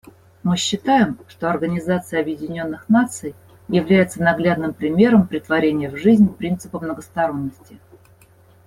Мы 0.41 0.57
считаем, 0.57 1.19
что 1.27 1.51
Организация 1.51 2.21
Объединенных 2.21 2.89
Наций 2.89 3.35
является 3.67 4.19
наглядным 4.23 4.73
примером 4.73 5.27
претворения 5.27 5.91
в 5.91 5.95
жизнь 5.95 6.33
принципа 6.33 6.79
многосторонности. 6.79 7.77